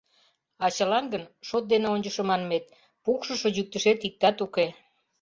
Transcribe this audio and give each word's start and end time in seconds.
А 0.63 0.65
чылан 0.75 1.05
гын, 1.13 1.23
шот 1.47 1.63
дене 1.71 1.87
ончышо 1.95 2.23
манмет, 2.29 2.65
пукшышо-йӱктышет 3.03 3.99
иктат 4.07 4.37
уке. 4.45 4.65